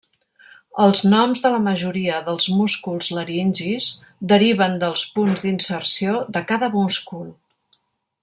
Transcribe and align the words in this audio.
Els 0.85 1.01
noms 1.09 1.43
de 1.43 1.49
la 1.55 1.59
majoria 1.65 2.15
dels 2.29 2.47
músculs 2.61 3.11
laringis 3.17 3.91
deriven 4.33 4.81
dels 4.85 5.05
punts 5.19 5.45
d'inserció 5.47 6.15
de 6.39 6.45
cada 6.55 6.71
múscul. 6.79 7.31